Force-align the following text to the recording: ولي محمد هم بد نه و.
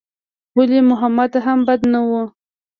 ولي 0.57 0.79
محمد 0.91 1.31
هم 1.45 1.59
بد 1.67 1.81
نه 1.93 1.99
و. 2.09 2.11